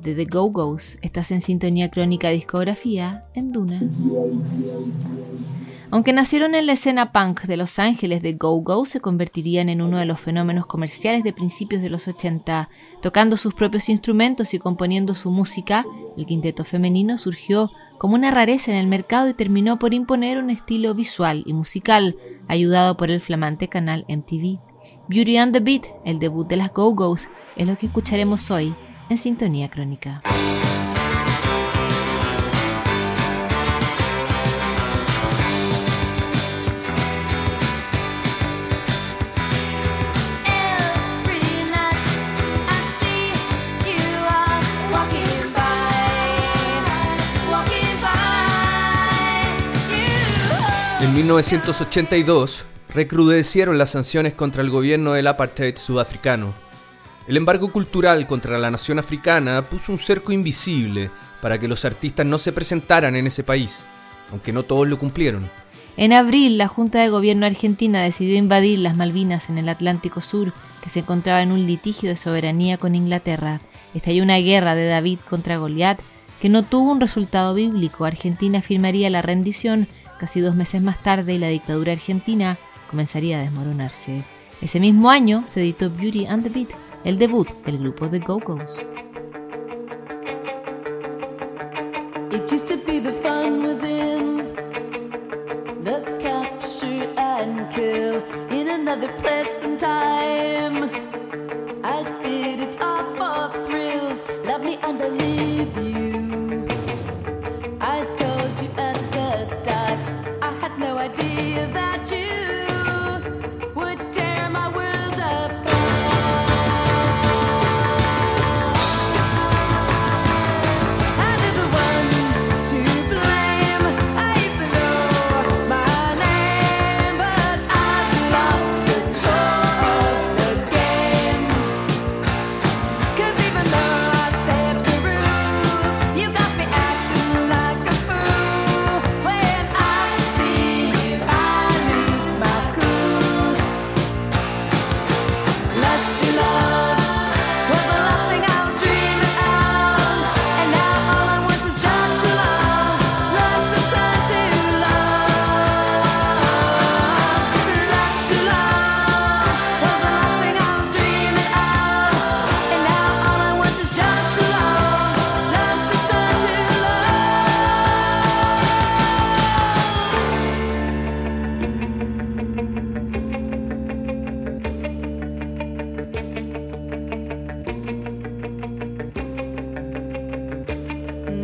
[0.00, 0.98] de The Go-Go's.
[1.02, 3.82] Estás en sintonía crónica discografía en Duna.
[5.92, 9.98] Aunque nacieron en la escena punk de Los Ángeles, The Go-Go se convertirían en uno
[9.98, 12.68] de los fenómenos comerciales de principios de los 80.
[13.02, 15.84] Tocando sus propios instrumentos y componiendo su música,
[16.16, 20.50] el quinteto femenino surgió como una rareza en el mercado y terminó por imponer un
[20.50, 24.60] estilo visual y musical, ayudado por el flamante canal MTV.
[25.08, 28.74] Beauty and the Beat, el debut de las Go-Go's, es lo que escucharemos hoy
[29.10, 30.22] en Sintonía Crónica.
[51.02, 52.64] En 1982
[52.94, 56.69] recrudecieron las sanciones contra el gobierno del apartheid sudafricano.
[57.26, 62.26] El embargo cultural contra la nación africana puso un cerco invisible para que los artistas
[62.26, 63.82] no se presentaran en ese país,
[64.30, 65.50] aunque no todos lo cumplieron.
[65.96, 70.52] En abril, la Junta de Gobierno argentina decidió invadir las Malvinas en el Atlántico Sur,
[70.82, 73.60] que se encontraba en un litigio de soberanía con Inglaterra.
[73.94, 76.00] Estalló una guerra de David contra Goliat
[76.40, 78.04] que no tuvo un resultado bíblico.
[78.06, 79.86] Argentina firmaría la rendición
[80.18, 84.24] casi dos meses más tarde y la dictadura argentina comenzaría a desmoronarse.
[84.60, 86.70] Ese mismo año se editó Beauty and the Beat,
[87.04, 88.78] el debut del grupo The Go-Go's.
[92.32, 94.54] It used to be the fun was in
[95.82, 100.79] the capture and kill in another place and time.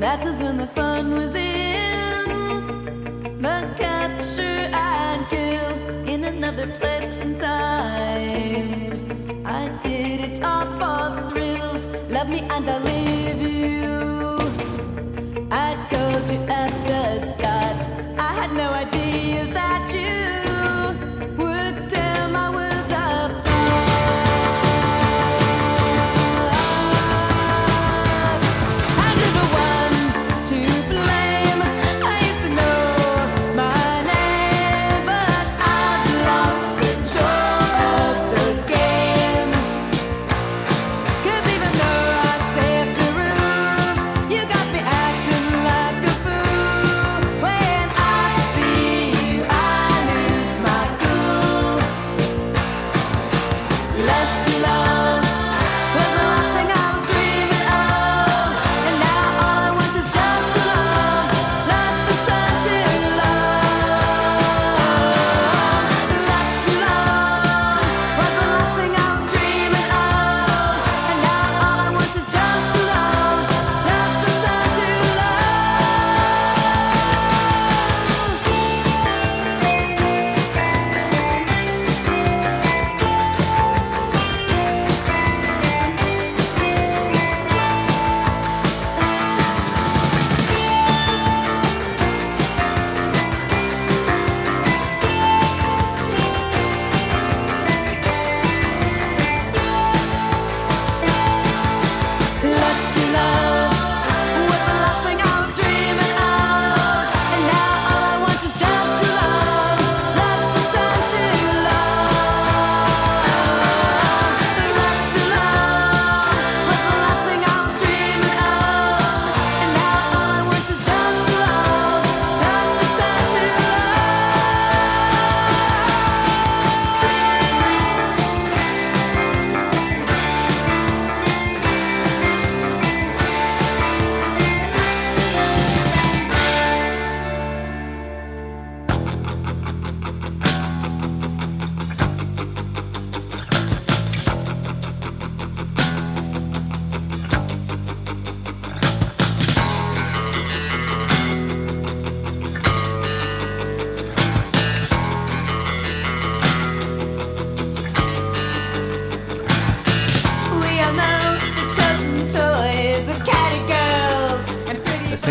[0.00, 2.28] That was when the fun was in
[3.40, 9.46] the capture I'd kill in another place and time.
[9.46, 11.86] I did it all for thrills.
[12.10, 14.38] Love me and I'll leave you.
[15.50, 19.65] I told you at the start, I had no idea that.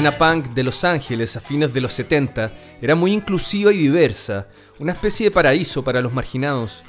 [0.10, 4.48] Escena punk de Los Ángeles a fines de los 70 era muy inclusiva y diversa,
[4.78, 6.84] una especie de paraíso para los marginados.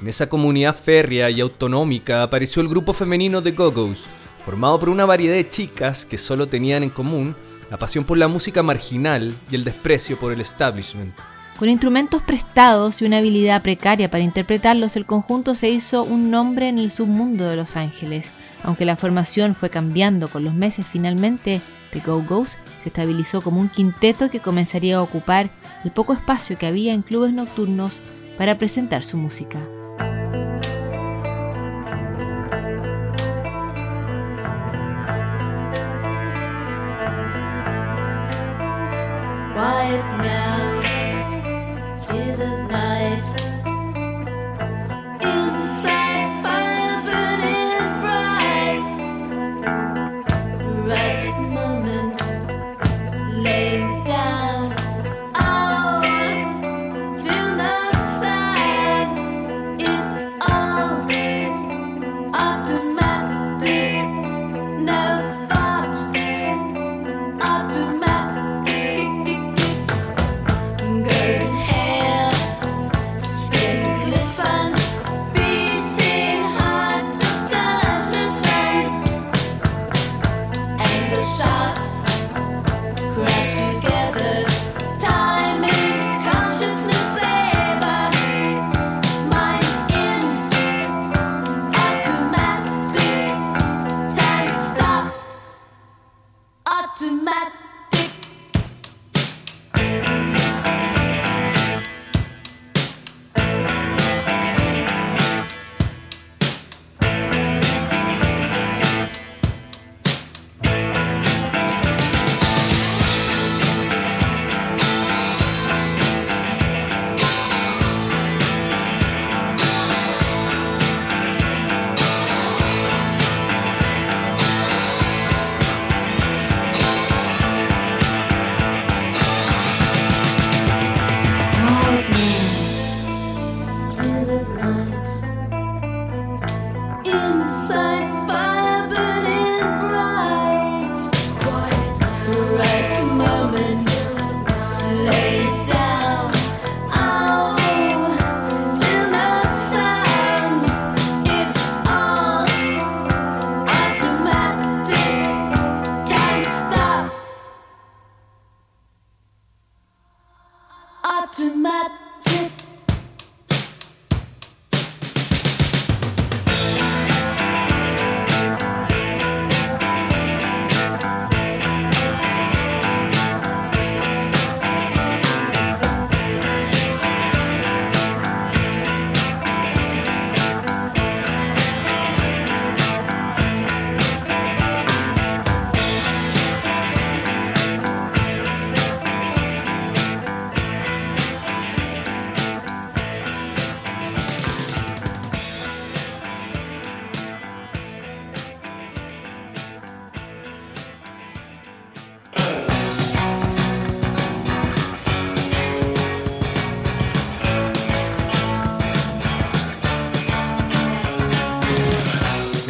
[0.00, 4.04] En esa comunidad férrea y autonómica apareció el grupo femenino de Go-Go's,
[4.44, 7.34] formado por una variedad de chicas que solo tenían en común
[7.70, 11.14] la pasión por la música marginal y el desprecio por el establishment.
[11.58, 16.68] Con instrumentos prestados y una habilidad precaria para interpretarlos, el conjunto se hizo un nombre
[16.68, 18.30] en el submundo de Los Ángeles.
[18.62, 21.62] Aunque la formación fue cambiando con los meses, finalmente
[21.92, 25.50] The Go-Go's se estabilizó como un quinteto que comenzaría a ocupar
[25.84, 28.00] el poco espacio que había en clubes nocturnos
[28.38, 29.60] para presentar su música.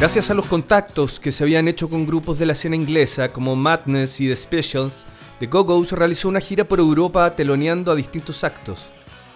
[0.00, 3.54] Gracias a los contactos que se habían hecho con grupos de la escena inglesa como
[3.54, 5.06] Madness y The Specials,
[5.40, 8.86] The Go-Go's realizó una gira por Europa teloneando a distintos actos.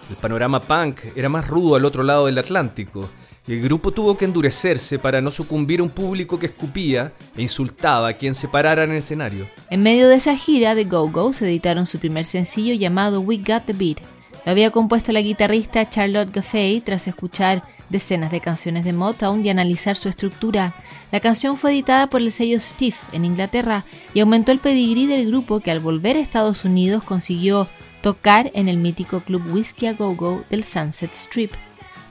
[0.09, 3.07] El panorama punk era más rudo al otro lado del Atlántico,
[3.45, 7.43] y el grupo tuvo que endurecerse para no sucumbir a un público que escupía e
[7.43, 9.47] insultaba a quien se parara en el escenario.
[9.69, 13.73] En medio de esa gira, The Go-Go's editaron su primer sencillo llamado We Got the
[13.73, 13.99] Beat.
[14.43, 19.49] Lo había compuesto la guitarrista Charlotte Gaffey tras escuchar decenas de canciones de Motown y
[19.49, 20.73] analizar su estructura.
[21.11, 25.27] La canción fue editada por el sello Stiff en Inglaterra y aumentó el pedigrí del
[25.27, 27.67] grupo que al volver a Estados Unidos consiguió
[28.01, 31.51] tocar en el mítico club Whiskey a Go Go del Sunset Strip.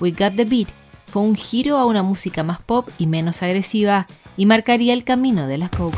[0.01, 0.69] We Got the Beat
[1.07, 5.47] fue un giro a una música más pop y menos agresiva y marcaría el camino
[5.47, 5.91] de las Go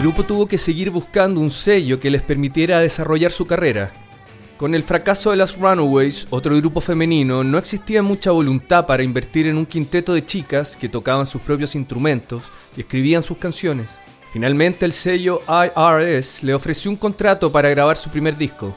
[0.00, 3.92] grupo tuvo que seguir buscando un sello que les permitiera desarrollar su carrera.
[4.56, 9.46] Con el fracaso de las Runaways, otro grupo femenino, no existía mucha voluntad para invertir
[9.46, 12.44] en un quinteto de chicas que tocaban sus propios instrumentos
[12.78, 14.00] y escribían sus canciones.
[14.32, 18.74] Finalmente el sello IRS le ofreció un contrato para grabar su primer disco.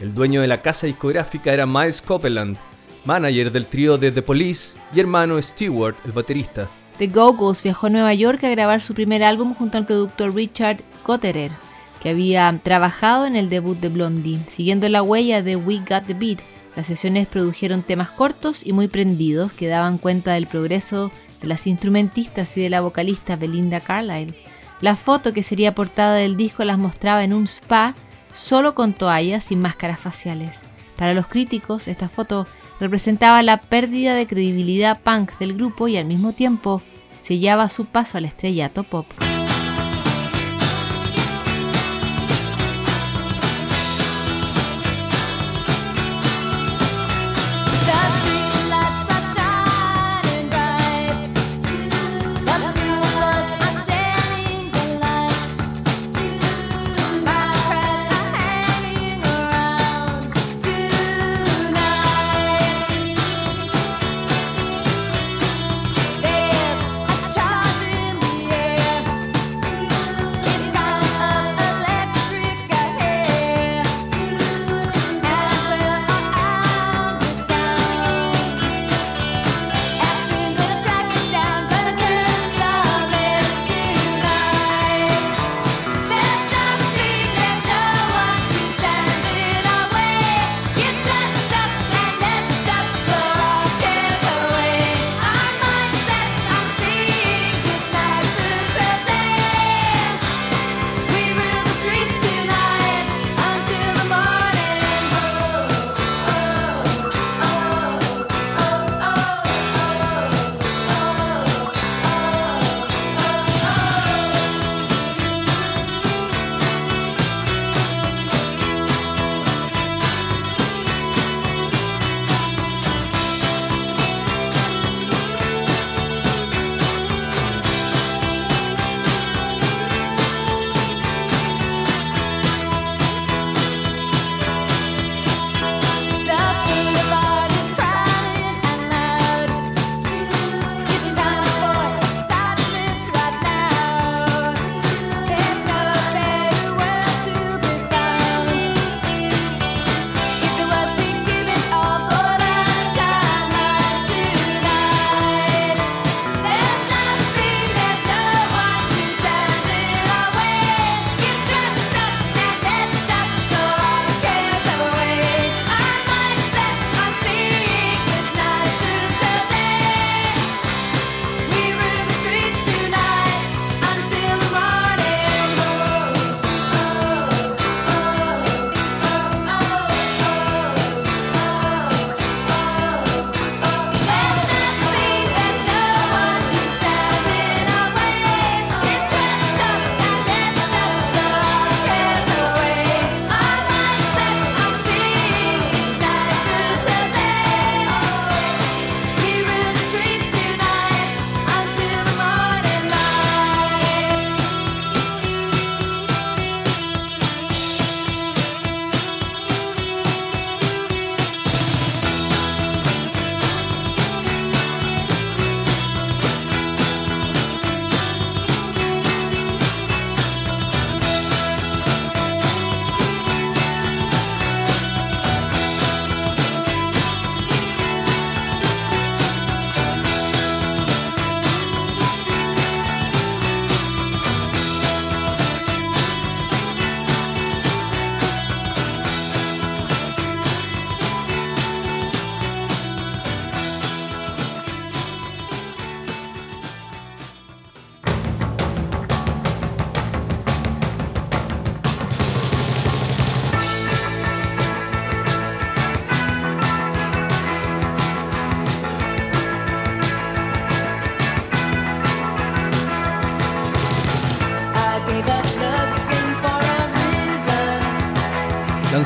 [0.00, 2.56] El dueño de la casa discográfica era Miles Copeland,
[3.04, 6.70] manager del trío de The Police y hermano Stewart, el baterista.
[6.98, 10.82] The Go-Go's viajó a Nueva York a grabar su primer álbum junto al productor Richard
[11.02, 11.52] Cotterer
[12.02, 14.40] que había trabajado en el debut de Blondie.
[14.48, 16.40] Siguiendo la huella de We Got the Beat,
[16.74, 21.66] las sesiones produjeron temas cortos y muy prendidos que daban cuenta del progreso de las
[21.68, 24.34] instrumentistas y de la vocalista Belinda Carlisle.
[24.80, 27.94] La foto que sería portada del disco las mostraba en un spa
[28.32, 30.62] solo con toallas y máscaras faciales.
[30.96, 32.48] Para los críticos, esta foto
[32.82, 36.82] representaba la pérdida de credibilidad punk del grupo y al mismo tiempo
[37.20, 39.06] sellaba su paso al estrellato pop.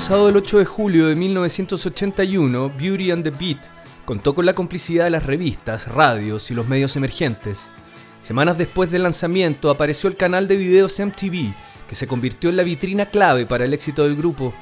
[0.06, 3.58] Lanzado el 8 de julio de 1981, Beauty and the Beat
[4.04, 7.66] contó con la complicidad de las revistas, radios y los medios emergentes.
[8.20, 11.52] Semanas después del lanzamiento apareció el canal de videos MTV,
[11.88, 14.54] que se convirtió en la vitrina clave para el éxito del grupo.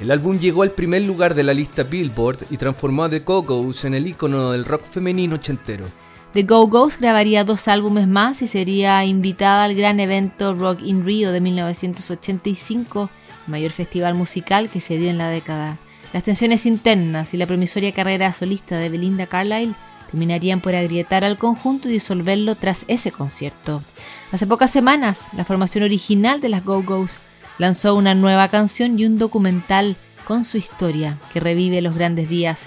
[0.00, 3.84] El álbum llegó al primer lugar de la lista Billboard y transformó a The Go-Go's
[3.84, 5.84] en el ícono del rock femenino ochentero.
[6.32, 11.30] The Go-Go's grabaría dos álbumes más y sería invitada al gran evento Rock in Rio
[11.30, 15.78] de 1985, el mayor festival musical que se dio en la década.
[16.12, 19.74] Las tensiones internas y la promisoria carrera solista de Belinda Carlisle
[20.10, 23.82] terminarían por agrietar al conjunto y disolverlo tras ese concierto.
[24.30, 27.16] Hace pocas semanas, la formación original de las Go-Go's
[27.58, 32.66] lanzó una nueva canción y un documental con su historia que revive los grandes días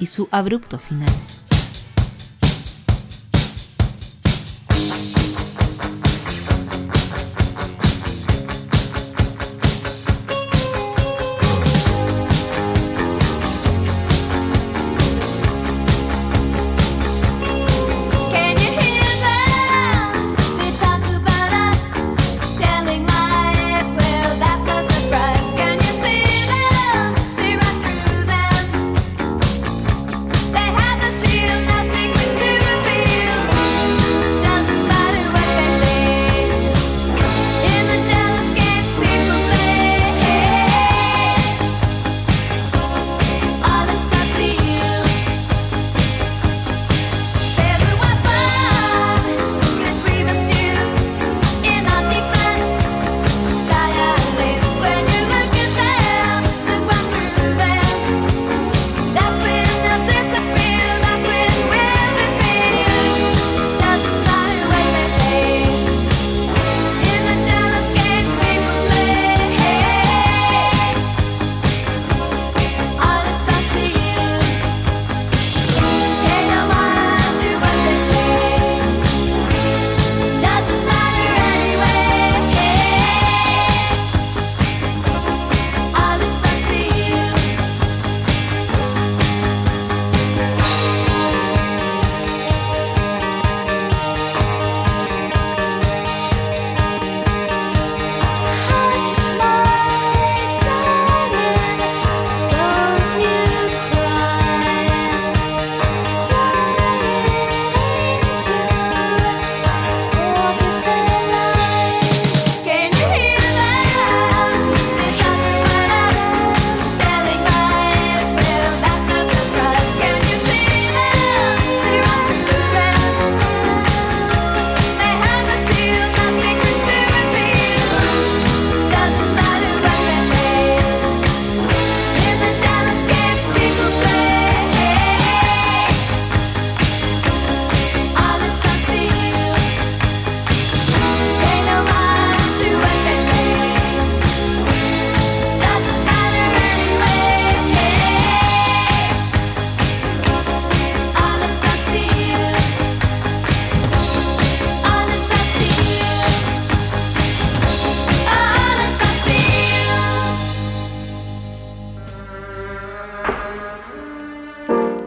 [0.00, 1.12] y su abrupto final.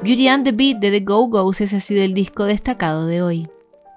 [0.10, 3.48] Beauty and the Beat de The Go-Go's ese ha sido el disco destacado de hoy.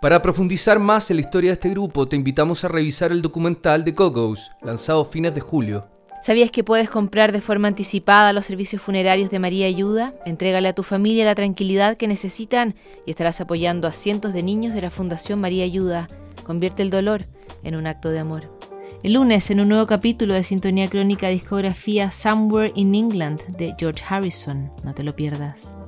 [0.02, 3.82] Para profundizar más en la historia de este grupo, te invitamos a revisar el documental
[3.82, 5.88] The Go-Go's, lanzado a fines de julio.
[6.22, 10.12] ¿Sabías que puedes comprar de forma anticipada los servicios funerarios de María Ayuda?
[10.26, 12.74] Entrégale a tu familia la tranquilidad que necesitan
[13.06, 16.08] y estarás apoyando a cientos de niños de la Fundación María Ayuda.
[16.44, 17.24] Convierte el dolor
[17.62, 18.50] en un acto de amor.
[19.02, 24.04] El lunes, en un nuevo capítulo de Sintonía Crónica Discografía Somewhere in England de George
[24.06, 24.70] Harrison.
[24.84, 25.78] No te lo pierdas.